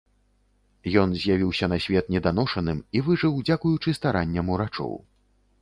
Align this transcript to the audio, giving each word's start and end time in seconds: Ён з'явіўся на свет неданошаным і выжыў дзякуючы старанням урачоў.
Ён 1.01 1.09
з'явіўся 1.23 1.69
на 1.75 1.79
свет 1.85 2.09
неданошаным 2.15 2.81
і 2.97 3.05
выжыў 3.09 3.39
дзякуючы 3.51 3.97
старанням 3.99 4.45
урачоў. 4.57 4.99